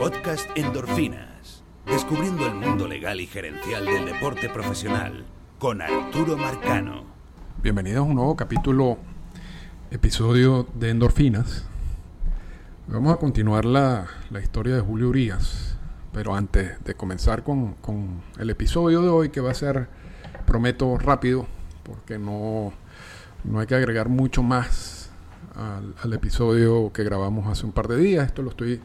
[0.00, 1.62] Podcast Endorfinas.
[1.84, 5.26] Descubriendo el mundo legal y gerencial del deporte profesional
[5.58, 7.04] con Arturo Marcano.
[7.62, 8.96] Bienvenidos a un nuevo capítulo,
[9.90, 11.66] episodio de Endorfinas.
[12.88, 15.76] Vamos a continuar la, la historia de Julio Urias,
[16.14, 19.88] pero antes de comenzar con, con el episodio de hoy, que va a ser,
[20.46, 21.46] prometo, rápido,
[21.82, 22.72] porque no,
[23.44, 25.10] no hay que agregar mucho más
[25.54, 28.28] al, al episodio que grabamos hace un par de días.
[28.28, 28.80] Esto lo estoy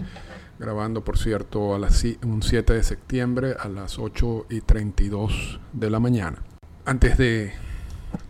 [0.59, 5.89] grabando, por cierto, a las, un 7 de septiembre a las 8 y 32 de
[5.89, 6.37] la mañana.
[6.85, 7.53] Antes de,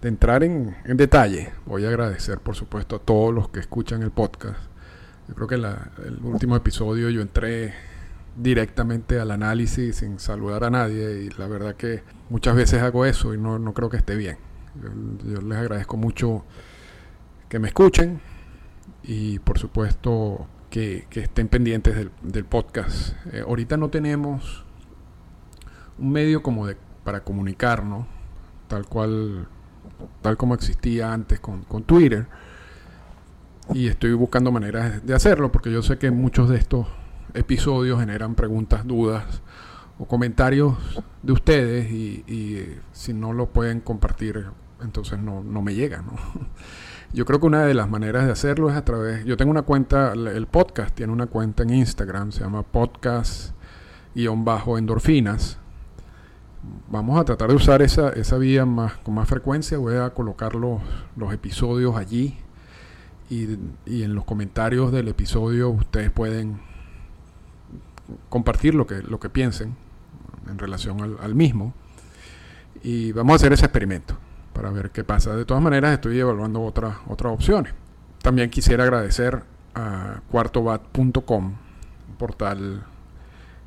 [0.02, 4.60] entrar en, detalle, voy a agradecer, por supuesto, a todos los que escuchan el podcast.
[5.28, 7.74] Yo creo que la- el último episodio yo entré
[8.36, 13.34] directamente al análisis sin saludar a nadie y la verdad que muchas veces hago eso
[13.34, 14.38] y no, no creo que esté bien.
[15.24, 16.44] Yo les agradezco mucho
[17.50, 18.20] que me escuchen
[19.04, 23.14] y por supuesto que, estén pendientes del, podcast.
[23.32, 24.66] Eh, ahorita no tenemos
[25.98, 28.06] un medio como de para comunicarnos,
[28.68, 29.48] tal cual,
[30.22, 32.28] tal como existía antes con, con Twitter.
[33.74, 36.88] Y estoy buscando maneras de hacerlo, porque yo sé que muchos de estos
[37.34, 39.42] episodios generan preguntas, dudas
[39.98, 40.76] o comentarios
[41.24, 44.48] de ustedes y, y, eh, si no lo pueden compartir,
[44.82, 46.18] entonces no, no me llega, ¿no?
[47.14, 49.24] Yo creo que una de las maneras de hacerlo es a través.
[49.26, 55.58] Yo tengo una cuenta, el podcast tiene una cuenta en Instagram, se llama podcast-endorfinas.
[56.90, 59.78] Vamos a tratar de usar esa, esa vía más, con más frecuencia.
[59.78, 60.82] Voy a colocar los,
[61.16, 62.38] los episodios allí.
[63.30, 66.60] Y, y en los comentarios del episodio ustedes pueden
[68.30, 69.76] compartir lo que, lo que piensen
[70.48, 71.74] en relación al, al mismo.
[72.84, 74.16] Y vamos a hacer ese experimento
[74.56, 75.36] para ver qué pasa.
[75.36, 77.74] De todas maneras, estoy evaluando otras otras opciones.
[78.22, 79.44] También quisiera agradecer
[79.76, 81.54] a cuartobat.com,
[82.18, 82.84] portal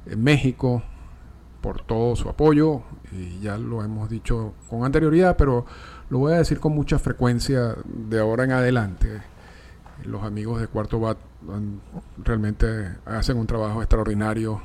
[0.06, 0.82] en México,
[1.60, 2.82] por todo su apoyo.
[3.12, 5.66] Y ya lo hemos dicho con anterioridad, pero
[6.08, 9.22] lo voy a decir con mucha frecuencia de ahora en adelante.
[10.04, 11.18] Los amigos de Cuarto Bat
[12.24, 14.62] realmente hacen un trabajo extraordinario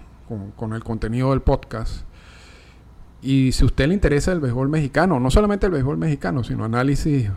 [0.55, 2.05] con el contenido del podcast.
[3.23, 6.65] Y si a usted le interesa el béisbol mexicano, no solamente el béisbol mexicano, sino
[6.65, 7.29] análisis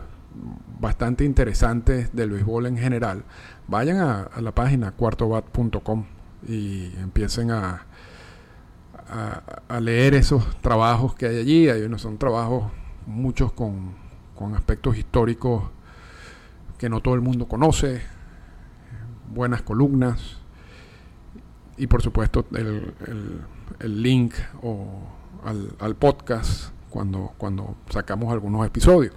[0.79, 3.23] bastante interesantes del béisbol en general,
[3.67, 6.05] vayan a, la página cuartobat.com
[6.47, 7.85] y empiecen a,
[9.09, 11.69] a, a leer esos trabajos que hay allí.
[11.69, 12.69] Hay unos son trabajos,
[13.05, 13.93] muchos con,
[14.35, 15.63] con aspectos históricos
[16.77, 18.01] que no todo el mundo conoce,
[19.33, 20.37] buenas columnas
[21.77, 23.41] y por supuesto el, el-
[23.79, 24.87] el link o
[25.43, 29.13] al, al podcast cuando, cuando sacamos algunos episodios.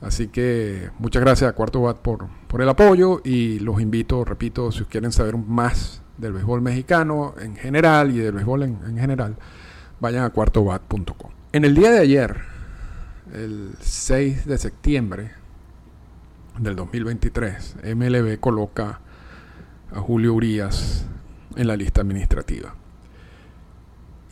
[0.00, 4.72] Así que muchas gracias a Cuarto Bat por, por el apoyo y los invito, repito,
[4.72, 9.36] si quieren saber más del béisbol mexicano en general y del béisbol en, en general,
[10.00, 11.30] vayan a cuartobat.com.
[11.52, 12.36] En el día de ayer,
[13.32, 15.30] el 6 de septiembre
[16.58, 19.00] del 2023, MLB coloca
[19.94, 21.06] a Julio Urias
[21.56, 22.74] en la lista administrativa.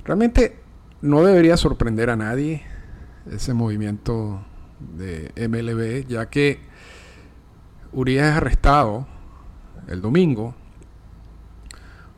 [0.04, 0.58] Realmente
[1.03, 2.62] no debería sorprender a nadie
[3.31, 4.44] ese movimiento
[4.97, 6.61] de MLB, ya que
[7.93, 9.06] Urias es arrestado
[9.88, 10.55] el domingo,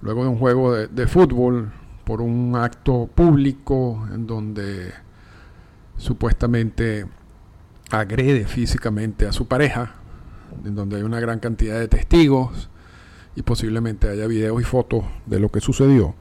[0.00, 1.72] luego de un juego de, de fútbol,
[2.04, 4.92] por un acto público en donde
[5.96, 7.06] supuestamente
[7.90, 9.94] agrede físicamente a su pareja,
[10.64, 12.68] en donde hay una gran cantidad de testigos
[13.36, 16.14] y posiblemente haya videos y fotos de lo que sucedió.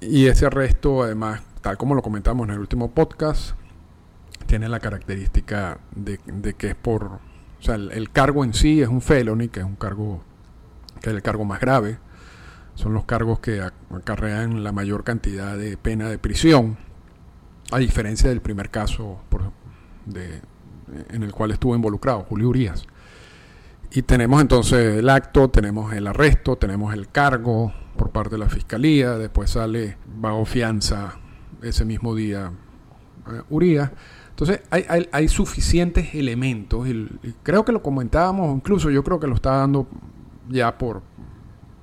[0.00, 3.52] Y ese arresto, además, tal como lo comentamos en el último podcast,
[4.46, 7.20] tiene la característica de, de que es por, o
[7.60, 10.22] sea, el, cargo en sí es un felony, que es un cargo,
[11.00, 11.98] que es el cargo más grave.
[12.74, 16.78] Son los cargos que ac- acarrean la mayor cantidad de pena de prisión,
[17.70, 19.20] a diferencia del primer caso
[20.06, 20.40] de,
[21.10, 22.86] en el cual estuvo involucrado Julio Urias.
[23.92, 28.48] Y tenemos entonces el acto, tenemos el arresto, tenemos el cargo por parte de la
[28.48, 31.18] fiscalía, después sale bajo fianza
[31.62, 32.52] ese mismo día
[33.30, 33.90] eh, Urias.
[34.30, 36.92] Entonces hay, hay, suficientes elementos, y,
[37.22, 39.86] y creo que lo comentábamos, incluso yo creo que lo está dando
[40.48, 41.02] ya por,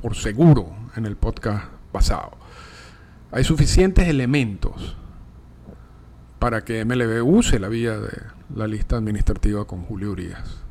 [0.02, 2.32] por seguro en el podcast pasado.
[3.32, 4.98] Hay suficientes elementos
[6.40, 8.24] para que MLB use la vía de
[8.56, 10.64] la lista administrativa con Julio Urias.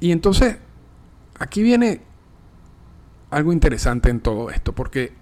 [0.00, 0.58] Y entonces,
[1.38, 2.02] aquí viene
[3.32, 5.12] algo interesante en todo esto, porque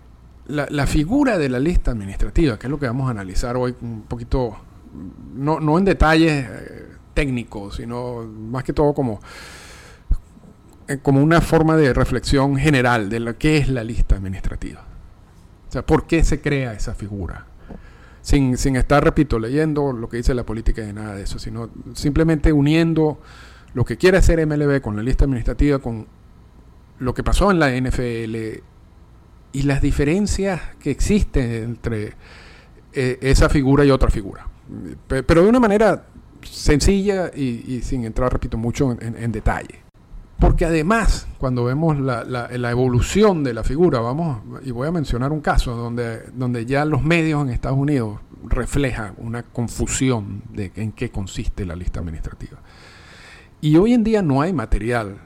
[0.48, 4.02] la, figura de la lista administrativa, que es lo que vamos a analizar hoy un
[4.02, 4.56] poquito,
[5.34, 9.20] no, no en detalles eh, técnicos, sino más que todo como
[10.88, 14.80] eh, como una forma de reflexión general de lo que es la lista administrativa.
[15.68, 17.46] O sea, ¿por qué se crea esa figura?
[18.22, 21.70] Sin, sin estar, repito, leyendo lo que dice la política y nada de eso, sino
[21.94, 23.20] simplemente uniendo
[23.72, 26.08] lo que quiere hacer MLB con la lista administrativa, con
[27.00, 28.62] lo que pasó en la NFL
[29.52, 32.14] y las diferencias que existen entre
[32.92, 34.46] eh, esa figura y otra figura.
[35.08, 36.04] Pero de una manera
[36.42, 39.80] sencilla y, sin entrar, repito, mucho en, detalle.
[40.38, 45.32] Porque además, cuando vemos la, la, evolución de la figura, vamos, y voy a mencionar
[45.32, 50.92] un caso donde, donde ya los medios en Estados Unidos reflejan una confusión de en
[50.92, 52.58] qué consiste la lista administrativa.
[53.60, 55.18] Y hoy en día no hay material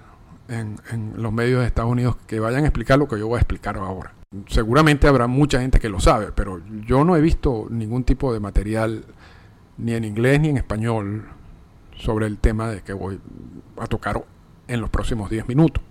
[0.48, 3.40] en, los medios de Estados Unidos que vayan a explicar lo que yo voy a
[3.40, 4.12] explicar ahora.
[4.48, 8.40] Seguramente habrá mucha gente que lo sabe, pero yo no he visto ningún tipo de
[8.40, 9.04] material
[9.78, 11.28] ni en inglés ni en español
[11.96, 13.20] sobre el tema de que voy
[13.78, 14.24] a tocar
[14.66, 15.82] en los próximos 10 minutos.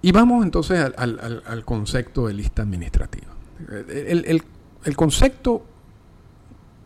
[0.00, 3.28] Y vamos entonces al, concepto de lista administrativa.
[3.88, 4.42] El,
[4.84, 5.64] el, concepto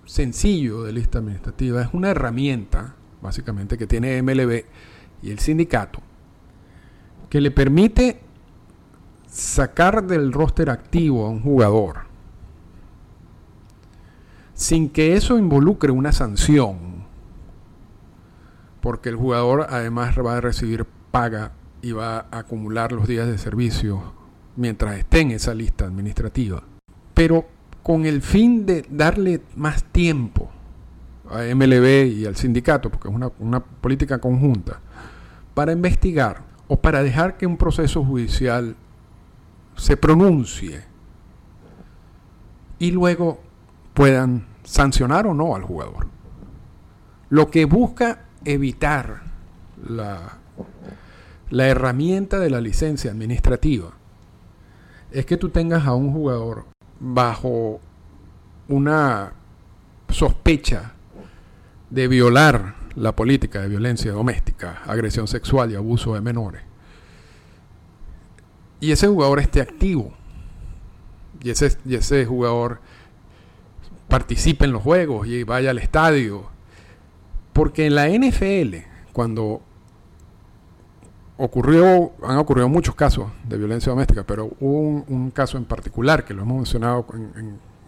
[0.04, 4.64] sencillo de lista administrativa es una herramienta, básicamente, que tiene MLB
[5.22, 6.00] y el sindicato,
[7.36, 8.18] que le permite
[9.28, 12.06] sacar del roster activo a un jugador
[14.54, 16.78] sin que eso involucre una sanción,
[18.80, 21.52] porque el jugador además va a recibir paga
[21.82, 24.14] y va a acumular los días de servicio
[24.56, 26.62] mientras esté en esa lista administrativa,
[27.12, 27.44] pero
[27.82, 30.48] con el fin de darle más tiempo
[31.28, 34.80] a MLB y al sindicato, porque es una, una política conjunta,
[35.52, 38.76] para investigar o para dejar que un proceso judicial
[39.76, 40.84] se pronuncie
[42.78, 43.40] y luego
[43.94, 46.08] puedan sancionar o no al jugador.
[47.28, 49.22] Lo que busca evitar
[49.88, 50.38] la,
[51.50, 53.90] la herramienta de la licencia administrativa
[55.10, 56.66] es que tú tengas a un jugador
[57.00, 57.80] bajo
[58.68, 59.32] una
[60.08, 60.92] sospecha
[61.90, 66.62] de violar la política de violencia doméstica, agresión sexual y abuso de menores.
[68.80, 70.12] Y ese jugador esté activo.
[71.42, 72.80] Y ese, ese jugador
[74.08, 76.48] participe en los juegos y vaya al estadio.
[77.52, 78.76] Porque en la NFL,
[79.12, 79.62] cuando
[81.36, 86.34] ocurrió, han ocurrido muchos casos de violencia doméstica, pero hubo un, caso en particular que
[86.34, 87.06] lo hemos mencionado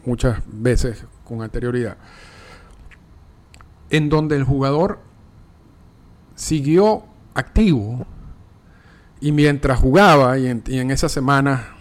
[0.04, 1.96] muchas veces con anterioridad,
[3.90, 5.00] en donde el jugador
[6.34, 7.04] siguió
[7.34, 8.06] activo
[9.20, 11.78] y mientras jugaba y en, y en esa semana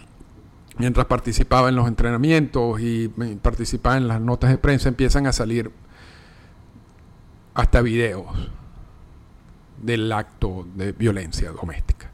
[0.78, 3.08] mientras participaba en los entrenamientos y
[3.42, 5.70] participaba en las notas de prensa, empiezan a salir
[7.54, 8.26] hasta videos
[9.82, 12.10] del acto de violencia doméstica.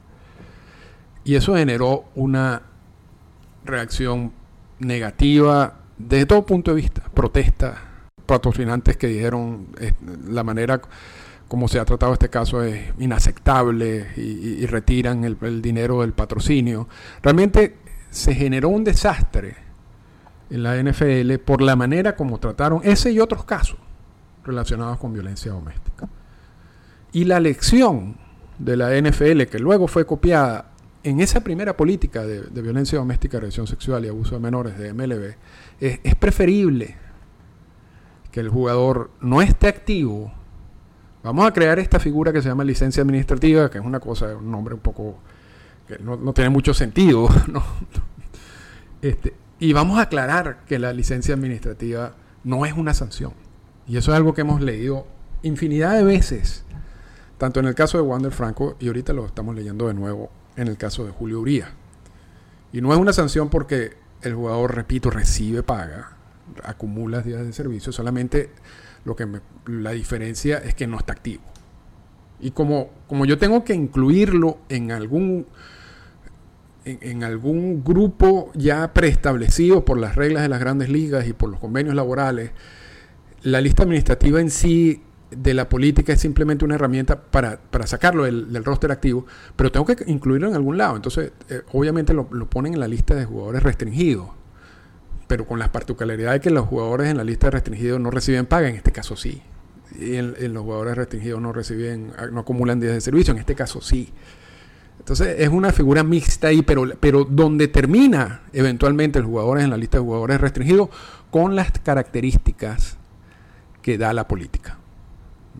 [1.23, 2.63] Y eso generó una
[3.63, 4.31] reacción
[4.79, 7.94] negativa desde todo punto de vista, protesta,
[8.25, 9.93] patrocinantes que dijeron eh,
[10.27, 10.81] la manera
[11.47, 16.87] como se ha tratado este caso es inaceptable y, retiran el, dinero del patrocinio.
[17.21, 17.77] Realmente
[18.09, 19.55] se generó un desastre
[20.49, 23.77] en la NFL por la manera como trataron ese y otros casos
[24.43, 26.09] relacionados con violencia doméstica.
[27.11, 28.17] Y la lección
[28.57, 30.71] de la NFL, que luego fue copiada
[31.03, 35.35] en esa primera política de, violencia doméstica, agresión sexual y abuso de menores de MLB,
[35.79, 37.04] es preferible
[38.35, 40.29] que el jugador no esté activo.
[41.23, 44.51] Vamos a crear esta figura que se llama licencia administrativa, que es una cosa, un
[44.51, 45.15] nombre un poco
[45.87, 47.29] que no, tiene mucho sentido.
[49.01, 53.33] Este, y vamos a aclarar que la licencia administrativa no es una sanción.
[53.87, 55.05] Y eso es algo que hemos leído
[55.43, 56.65] infinidad de veces,
[57.37, 60.67] tanto en el caso de Wander Franco y ahorita lo estamos leyendo de nuevo en
[60.67, 61.69] el caso de Julio Uría.
[62.73, 66.14] Y no es una sanción porque el jugador, repito, recibe paga,
[66.63, 68.49] acumula días de servicio, solamente
[69.03, 69.27] lo que
[69.67, 71.43] la diferencia es que no está activo.
[72.39, 75.47] Y como, como yo tengo que incluirlo en algún
[76.85, 81.59] en, algún grupo ya preestablecido por las reglas de las grandes ligas y por los
[81.59, 82.51] convenios laborales,
[83.41, 88.63] la lista administrativa en sí de la política es simplemente una herramienta para, sacarlo del,
[88.63, 89.25] roster activo,
[89.55, 90.95] pero tengo que incluirlo en algún lado.
[90.95, 94.29] Entonces, eh, obviamente lo, ponen en la lista de jugadores restringidos,
[95.27, 98.69] pero con las particularidades que los jugadores en la lista de restringidos no reciben paga,
[98.69, 99.41] en este caso sí.
[99.99, 103.81] Y en, los jugadores restringidos no reciben, no acumulan días de servicio, en este caso
[103.81, 104.11] sí.
[104.99, 109.77] Entonces es una figura mixta ahí, pero, pero donde termina eventualmente el jugador en la
[109.77, 110.89] lista de jugadores restringidos
[111.31, 112.97] con las características
[113.81, 114.77] que da la política.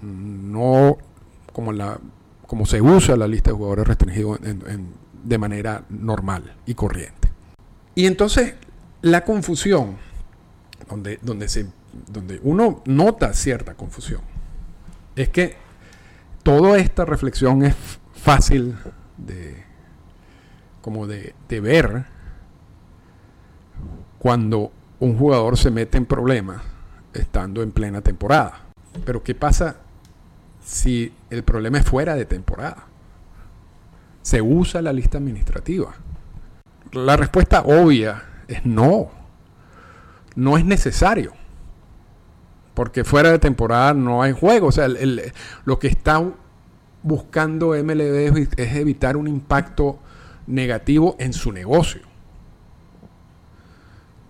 [0.02, 0.98] No
[1.54, 2.00] como la
[2.48, 4.40] como se usa la lista de jugadores restringidos
[5.24, 7.30] de manera normal y corriente.
[7.96, 8.56] Y entonces
[9.06, 9.98] la confusión,
[10.90, 11.68] donde, donde, se,
[12.08, 14.22] donde uno nota cierta confusión,
[15.16, 15.56] es que
[16.42, 17.76] toda esta reflexión es
[18.16, 18.76] fácil
[19.18, 19.64] de,
[20.82, 22.06] como de, de ver
[24.18, 26.64] cuando un jugador se mete en problemas
[27.14, 28.62] estando en plena temporada.
[29.06, 29.76] Pero ¿qué pasa
[30.66, 32.88] si el problema es fuera de temporada?
[34.24, 35.94] ¿Se usa la lista administrativa?
[36.92, 39.12] La respuesta obvia no.
[40.36, 41.34] No es necesario.
[42.74, 44.68] Porque fuera de temporada no hay juego.
[44.68, 44.88] O sea,
[45.66, 46.24] lo que está
[47.04, 50.00] buscando MLB es evitar un impacto
[50.48, 52.02] negativo en su negocio.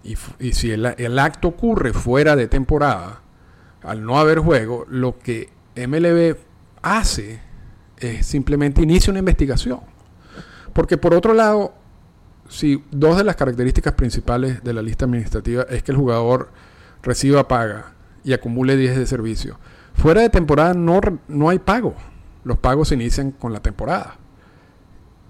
[0.03, 3.21] Y, si el, acto ocurre fuera de temporada,
[3.81, 6.37] al no haber juego, lo que MLB
[6.83, 7.39] hace
[7.97, 9.79] es simplemente inicia una investigación.
[10.73, 11.73] Porque por otro lado,
[12.47, 16.49] si dos de las características principales de la lista administrativa es que el jugador
[17.03, 19.59] reciba paga y acumule días de servicio,
[19.93, 21.95] fuera de temporada no, no hay pago.
[22.43, 24.17] Los pagos se inician con la temporada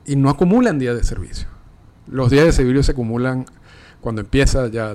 [0.05, 1.47] y no acumulan días de servicio.
[2.07, 3.45] Los días de servicio se acumulan
[4.01, 4.93] cuando empieza ya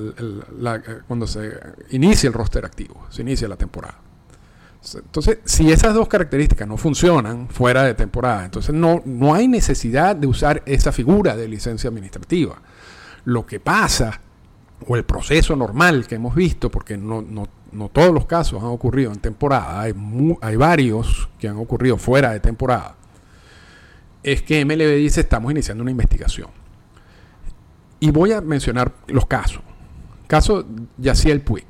[1.09, 1.51] cuando se
[1.91, 3.99] inicia el roster activo, se inicia la temporada.
[4.95, 10.17] Entonces, si esas dos características no funcionan fuera de temporada, entonces no, no hay necesidad
[10.17, 12.57] de usar esa figura de licencia administrativa.
[13.25, 14.21] Lo que pasa,
[14.87, 19.13] o el proceso normal que hemos visto, porque no, no, todos los casos han ocurrido
[19.13, 19.95] en temporada, hay,
[20.41, 22.97] hay varios que han ocurrido fuera de temporada,
[24.23, 26.49] es que MLB dice estamos iniciando una investigación.
[28.01, 29.63] Y voy a mencionar los casos.
[30.27, 30.65] Caso
[30.97, 31.67] Yaciel Puig.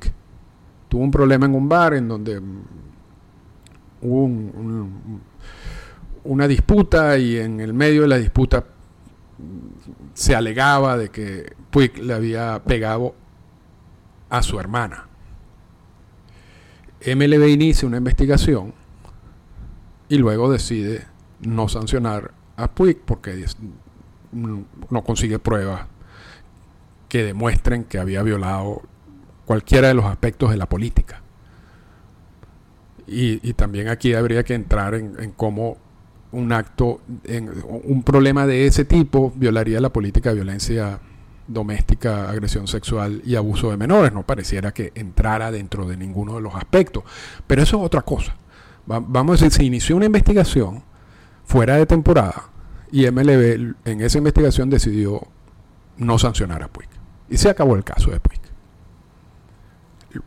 [0.87, 2.41] Tuvo un problema en un bar en donde
[4.01, 4.29] hubo
[6.23, 8.65] una disputa y en el medio de la disputa
[10.13, 13.15] se alegaba de que Puig le había pegado
[14.29, 15.07] a su hermana.
[17.05, 18.73] MLB inicia una investigación
[20.09, 21.05] y luego decide
[21.39, 23.45] no sancionar a Puig porque
[24.31, 25.87] no consigue pruebas
[27.09, 28.83] que demuestren que había violado
[29.45, 31.20] cualquiera de los aspectos de la política.
[33.13, 35.77] Y, también aquí habría que entrar en, cómo
[36.31, 37.51] un acto, en,
[37.83, 40.99] un problema de ese tipo violaría la política de violencia
[41.45, 44.13] doméstica, agresión sexual y abuso de menores.
[44.13, 47.03] No pareciera que entrara dentro de ninguno de los aspectos.
[47.45, 48.35] Pero eso es otra cosa.
[48.85, 50.83] vamos a decir, se inició una investigación
[51.43, 52.49] fuera de temporada
[52.91, 55.27] y MLB en esa investigación decidió
[55.97, 56.87] no sancionar a Puig.
[57.29, 58.39] Y se acabó el caso de Puig.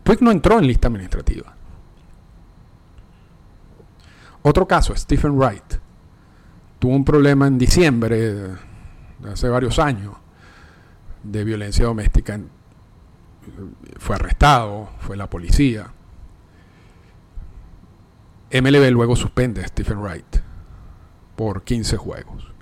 [0.03, 1.55] Puig no entró en lista administrativa.
[4.47, 5.81] Otro caso, Stephen Wright.
[6.79, 8.19] Tuvo un problema en diciembre
[9.19, 10.15] de hace varios años
[11.23, 12.39] de violencia doméstica.
[13.97, 15.91] Fue arrestado, fue la policía.
[18.53, 20.37] MLB luego suspende a Stephen Wright
[21.37, 22.53] por 15 juegos.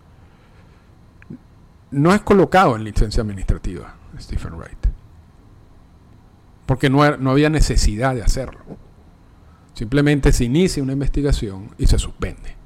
[1.91, 3.97] No es colocado en licencia administrativa.
[4.21, 4.87] Stephen Wright.
[6.65, 8.61] Porque no, no había necesidad de hacerlo.
[9.75, 12.57] Simplemente se inicia una investigación y se suspende.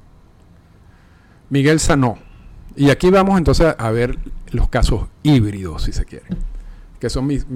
[1.50, 2.18] Miguel Sanó.
[2.74, 4.18] Y aquí vamos entonces a ver
[4.50, 6.26] los casos híbridos, si se quiere.
[7.00, 7.46] Que son mis,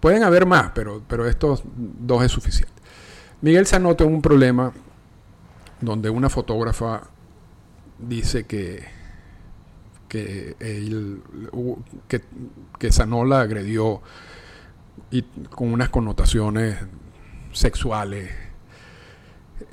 [0.00, 2.74] pueden haber más, pero, pero estos dos es suficiente.
[3.40, 4.72] Miguel Sanó tuvo un problema
[5.80, 7.02] donde una fotógrafa
[7.98, 8.84] dice que
[10.14, 11.22] que, él,
[12.06, 12.22] que,
[12.78, 14.00] que Sanola agredió
[15.10, 16.76] y con unas connotaciones
[17.52, 18.30] sexuales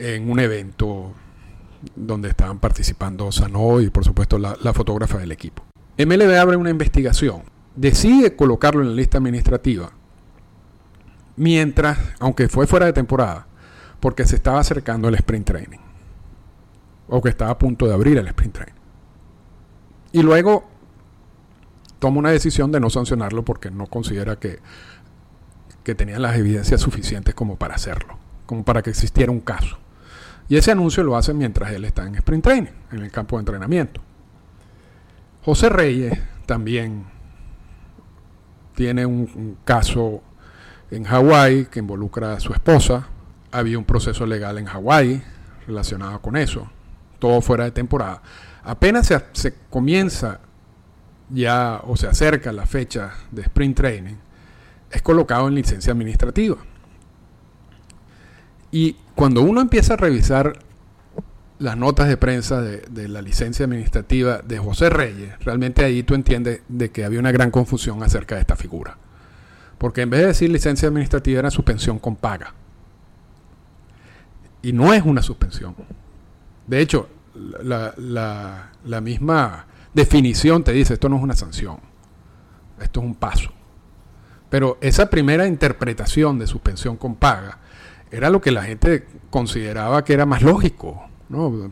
[0.01, 1.13] en un evento
[1.95, 5.63] donde estaban participando Sanó y por supuesto la, fotógrafa del equipo.
[5.97, 7.43] MLB abre una investigación,
[7.75, 9.91] decide colocarlo en la lista administrativa,
[11.35, 13.47] mientras, aunque fue fuera de temporada,
[13.99, 15.79] porque se estaba acercando el sprint training,
[17.07, 18.81] o que estaba a punto de abrir el sprint training.
[20.13, 20.67] Y luego
[21.99, 24.59] toma una decisión de no sancionarlo porque no considera que,
[25.83, 28.17] que tenía las evidencias suficientes como para hacerlo,
[28.47, 29.80] como para que existiera un caso.
[30.51, 33.39] Y ese anuncio lo hace mientras él está en sprint training, en el campo de
[33.39, 34.01] entrenamiento.
[35.45, 37.05] José Reyes también
[38.75, 40.21] tiene un, caso
[40.91, 43.07] en Hawái que involucra a su esposa.
[43.49, 45.23] Había un proceso legal en Hawái
[45.67, 46.69] relacionado con eso,
[47.17, 48.21] todo fuera de temporada.
[48.65, 50.41] Apenas se, comienza
[51.29, 54.15] ya o se acerca la fecha de sprint training,
[54.91, 56.57] es colocado en licencia administrativa.
[58.71, 60.53] Y cuando uno empieza a revisar
[61.59, 66.61] las notas de prensa de, la licencia administrativa de José Reyes, realmente ahí tú entiendes
[66.67, 68.97] de que había una gran confusión acerca de esta figura.
[69.77, 72.53] Porque en vez de decir licencia administrativa era suspensión con paga.
[74.61, 75.75] Y no es una suspensión.
[76.65, 77.93] De hecho, la,
[78.83, 81.77] la misma definición te dice, esto no es una sanción,
[82.81, 83.51] esto es un paso.
[84.49, 87.59] Pero esa primera interpretación de suspensión con paga
[88.11, 91.01] era lo que la gente consideraba que era más lógico.
[91.29, 91.71] ¿no?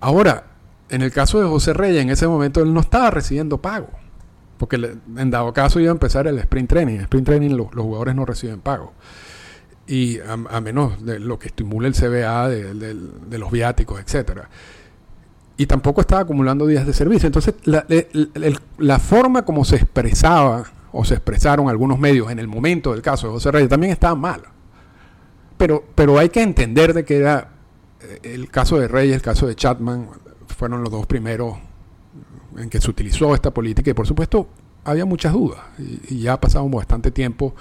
[0.00, 0.44] Ahora,
[0.88, 3.88] en el caso de José Reyes, en ese momento él no estaba recibiendo pago.
[4.58, 4.76] Porque
[5.16, 6.94] en dado caso iba a empezar el sprint training.
[6.96, 8.92] En sprint training los jugadores no reciben pago.
[9.86, 14.48] Y a, menos de lo que estimule el CBA de, los viáticos, etcétera.
[15.56, 17.26] Y tampoco estaba acumulando días de servicio.
[17.26, 17.86] Entonces, la,
[18.78, 23.26] la forma como se expresaba o se expresaron algunos medios en el momento del caso
[23.28, 24.42] de José Reyes también estaba mal.
[25.60, 27.50] Pero, pero hay que entender de que era
[28.00, 30.08] eh, el caso de Reyes, el caso de Chapman,
[30.46, 31.58] fueron los dos primeros
[32.56, 34.48] en que se utilizó esta política y por supuesto
[34.84, 37.54] había muchas dudas y, ya ha pasado bastante tiempo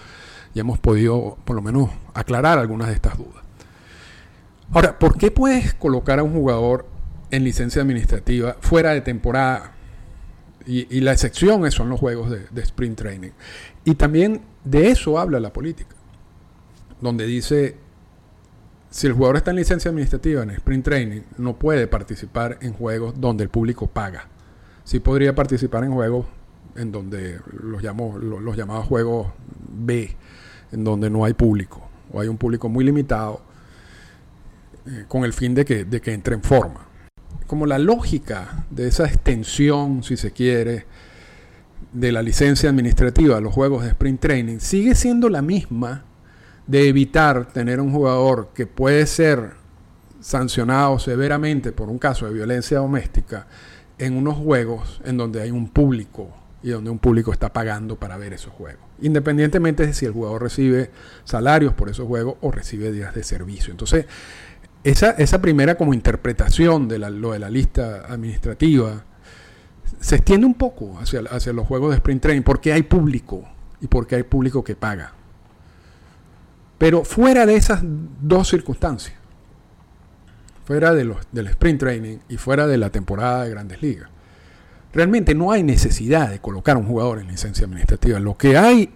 [0.55, 3.43] y hemos podido por lo menos aclarar algunas de estas dudas.
[4.71, 6.85] Ahora, ¿por qué puedes colocar a un jugador
[7.31, 9.73] en licencia administrativa fuera de temporada?
[10.65, 13.31] Y, la excepción son los juegos de, de sprint training.
[13.83, 15.97] Y también de eso habla la política,
[17.01, 17.88] donde dice
[18.89, 23.19] si el jugador está en licencia administrativa en sprint training, no puede participar en juegos
[23.19, 24.27] donde el público paga.
[24.83, 26.25] Sí podría participar en juegos
[26.75, 29.27] en donde los, llamo, los, llamados juegos
[29.71, 30.15] B,
[30.71, 33.41] en donde no hay público, o hay un público muy limitado,
[34.87, 36.87] eh, con el fin de que, de que entre en forma.
[37.45, 40.85] Como la lógica de esa extensión, si se quiere,
[41.93, 46.05] de la licencia administrativa a los juegos de sprint training, sigue siendo la misma
[46.69, 49.53] de evitar tener un jugador que puede ser
[50.19, 53.47] sancionado severamente por un caso de violencia doméstica
[53.97, 56.29] en unos juegos en donde hay un público
[56.61, 58.83] y donde un público está pagando para ver esos juegos.
[59.01, 60.91] Independientemente de si el jugador recibe
[61.23, 63.71] salarios por esos juegos o recibe días de servicio.
[63.71, 64.05] Entonces,
[64.83, 69.05] esa, esa primera como interpretación de lo de la lista administrativa
[69.99, 73.43] se extiende un poco hacia, hacia los juegos de sprint training porque hay público
[73.81, 75.15] y porque hay público que paga.
[76.79, 79.13] Pero fuera de esas dos circunstancias,
[80.65, 84.09] fuera de los, del sprint training y fuera de la temporada de grandes ligas,
[84.93, 88.19] realmente no hay necesidad de colocar a un jugador en licencia administrativa.
[88.21, 88.91] Lo que hay,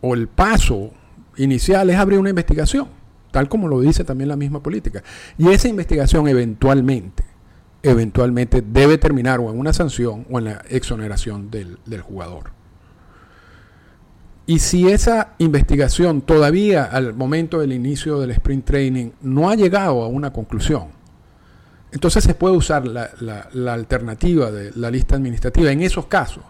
[0.00, 0.92] o el paso
[1.36, 2.86] inicial, es abrir una investigación,
[3.32, 5.02] tal como lo dice también la misma política.
[5.38, 7.24] Y esa investigación eventualmente,
[7.82, 12.59] eventualmente debe terminar o en una sanción o en la exoneración del, del jugador.
[14.50, 20.02] Y si esa investigación todavía al momento del inicio del sprint training no ha llegado
[20.02, 20.88] a una conclusión,
[21.92, 26.42] entonces se puede usar la, alternativa de la lista administrativa en esos casos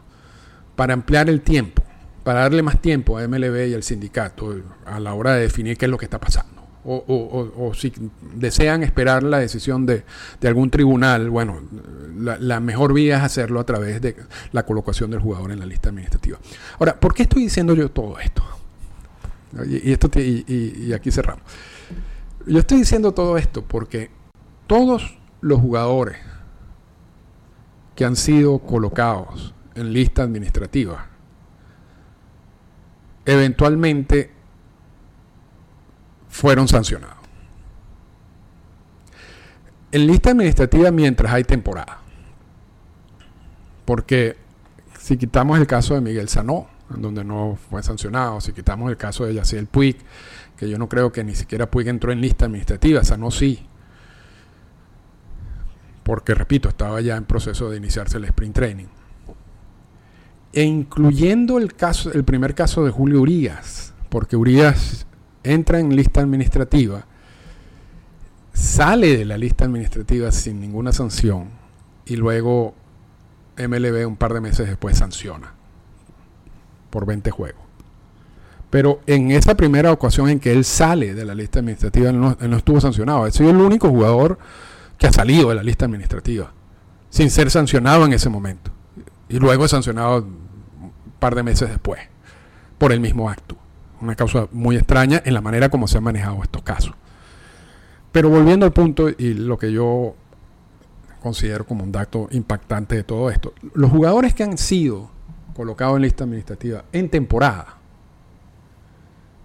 [0.76, 1.82] para ampliar el tiempo,
[2.24, 5.84] para darle más tiempo a MLB y al sindicato a la hora de definir qué
[5.84, 7.92] es lo que está pasando o, si
[8.34, 10.04] desean esperar la decisión de,
[10.42, 11.60] algún tribunal, bueno,
[12.16, 14.16] la, mejor vía es hacerlo a través de
[14.52, 16.38] la colocación del jugador en la lista administrativa.
[16.78, 18.42] Ahora, ¿por qué estoy diciendo yo todo esto?
[19.66, 21.42] Y, esto y aquí cerramos.
[22.46, 24.10] Yo estoy diciendo todo esto porque
[24.66, 26.18] todos los jugadores
[27.94, 31.10] que han sido colocados en lista administrativa
[33.24, 34.30] eventualmente
[36.30, 37.16] fueron sancionados.
[39.92, 41.98] En lista administrativa mientras hay temporada.
[43.84, 44.36] Porque
[44.98, 49.24] si quitamos el caso de Miguel Sanó, donde no fue sancionado, si quitamos el caso
[49.24, 49.96] de Yaciel Puig,
[50.56, 53.66] que yo no creo que ni siquiera Puig entró en lista administrativa, Sanó sí.
[56.04, 58.86] Porque, repito, estaba ya en proceso de iniciarse el sprint training.
[60.52, 65.06] E incluyendo el, caso, el primer caso de Julio Urias, porque Urias
[65.44, 67.06] entra en lista administrativa,
[68.52, 71.50] sale de la lista administrativa sin ninguna sanción
[72.06, 72.74] y luego
[73.56, 75.54] MLB un par de meses después sanciona
[76.90, 77.62] por 20 juegos.
[78.70, 82.56] Pero en esa primera ocasión en que él sale de la lista administrativa, él no,
[82.56, 83.26] estuvo sancionado.
[83.26, 84.38] Él sido el único jugador
[84.96, 86.52] que ha salido de la lista administrativa,
[87.08, 88.70] sin ser sancionado en ese momento.
[89.28, 92.00] Y luego es sancionado un par de meses después,
[92.78, 93.59] por el mismo acto
[94.00, 96.94] una causa muy extraña en la manera como se han manejado estos casos.
[98.12, 100.14] Pero volviendo al punto y lo que yo
[101.22, 105.10] considero como un dato impactante de todo esto, los jugadores que han sido
[105.54, 107.76] colocados en lista administrativa en temporada,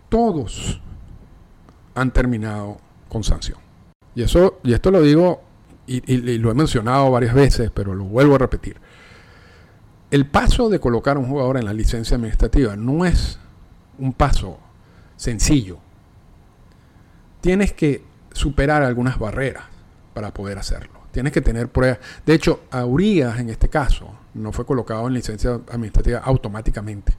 [0.09, 0.81] todos
[1.93, 2.77] han terminado
[3.09, 3.59] con sanción.
[4.15, 5.41] Y, eso, y esto lo digo
[5.85, 8.77] y, y lo he mencionado varias veces, pero lo vuelvo a repetir.
[10.09, 13.39] El paso de colocar a un jugador en la licencia administrativa no es
[13.99, 14.59] un paso
[15.15, 15.77] sencillo.
[17.41, 19.63] Tienes que superar algunas barreras
[20.13, 20.99] para poder hacerlo.
[21.11, 21.99] Tienes que tener pruebas.
[22.25, 27.13] De hecho, a Urias en este caso no fue colocado en licencia administrativa automáticamente.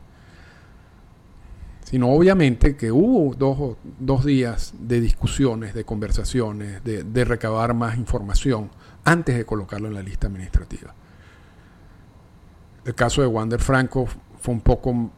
[1.84, 7.96] Sino obviamente que hubo dos, dos días de discusiones, de conversaciones, de, de recabar más
[7.96, 8.70] información
[9.04, 10.92] antes de colocarlo en la lista administrativa.
[12.84, 14.06] El caso de Wander Franco
[14.40, 15.10] fue un poco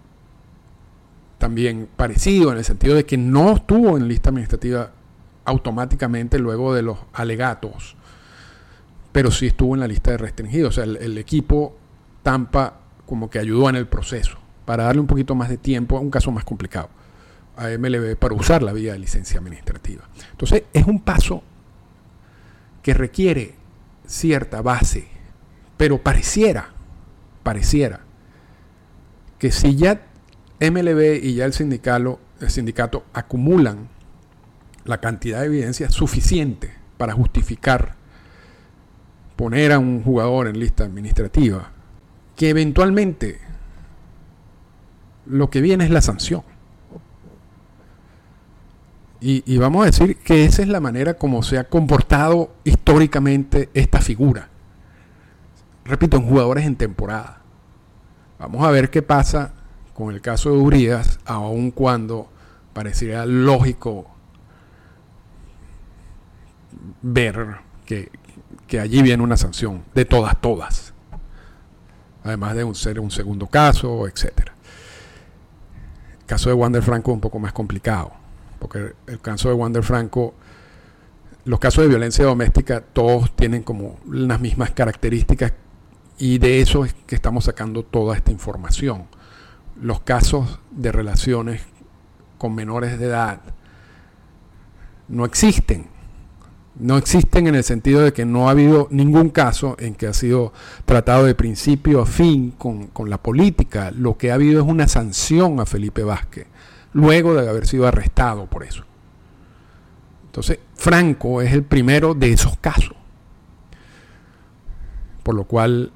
[1.38, 4.90] también parecido en el sentido de que no estuvo en lista administrativa
[5.44, 7.96] automáticamente luego de los alegatos,
[9.12, 10.70] pero sí estuvo en la lista de restringidos.
[10.70, 11.76] O sea, el, el, equipo
[12.22, 16.00] Tampa como que ayudó en el proceso para darle un poquito más de tiempo a
[16.00, 16.90] un caso más complicado
[17.56, 20.08] a MLB para usar la vía de licencia administrativa.
[20.30, 21.42] Entonces es un paso
[22.82, 23.54] que requiere
[24.06, 25.08] cierta base,
[25.76, 26.70] pero pareciera,
[27.42, 28.00] pareciera
[29.38, 30.07] que si ya
[30.60, 33.88] MLB y ya el, sindicato acumulan
[34.84, 37.94] la cantidad de evidencia suficiente para justificar
[39.36, 41.70] poner a un jugador en lista administrativa,
[42.34, 43.38] que eventualmente
[45.26, 46.42] lo que viene es la sanción.
[49.20, 53.68] Y, y, vamos a decir que esa es la manera como se ha comportado históricamente
[53.74, 54.48] esta figura.
[55.84, 57.42] Repito, en jugadores en temporada.
[58.38, 59.54] Vamos a ver qué pasa
[59.98, 62.28] con el caso de Urias, aun cuando
[62.72, 64.06] pareciera lógico
[67.02, 68.08] ver que,
[68.80, 70.94] allí viene una sanción de todas, todas.
[72.22, 74.54] Además de un, ser un segundo caso, etcétera.
[76.20, 78.12] El caso de Wander Franco es un poco más complicado,
[78.60, 80.32] porque el caso de Wander Franco,
[81.44, 85.54] los casos de violencia doméstica, todos tienen como las mismas características
[86.18, 89.17] y de eso es que estamos sacando toda esta información.
[89.80, 91.62] Los casos de relaciones
[92.38, 93.40] con menores de edad
[95.08, 95.86] no existen.
[96.78, 100.12] No existen en el sentido de que no ha habido ningún caso en que ha
[100.12, 100.52] sido
[100.84, 103.90] tratado de principio a fin con, con la política.
[103.90, 106.46] Lo que ha habido es una sanción a Felipe Vázquez,
[106.92, 108.84] luego de haber sido arrestado por eso.
[110.26, 112.94] Entonces, Franco es el primero de esos casos.
[115.24, 115.90] Por lo cual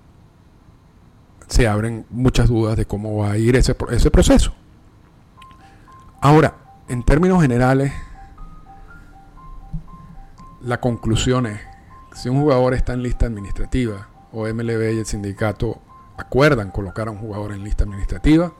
[1.52, 4.54] se abren muchas dudas de cómo va a ir ese, ese proceso.
[6.18, 6.54] Ahora,
[6.88, 7.92] en términos generales,
[10.62, 11.60] la conclusión es,
[12.14, 15.78] si un jugador está en lista administrativa o MLB y el sindicato
[16.16, 18.50] acuerdan colocar a un jugador en lista administrativa,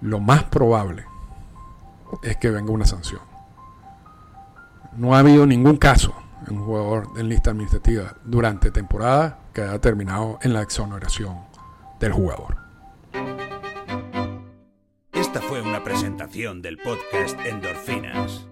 [0.00, 1.04] lo más probable
[2.22, 3.20] es que venga una sanción.
[4.96, 6.14] No ha habido ningún caso
[6.48, 11.38] en un jugador en lista administrativa durante temporada que haya terminado en la exoneración
[11.98, 12.56] del jugador.
[15.12, 18.49] Esta fue una presentación del podcast Endorfinas.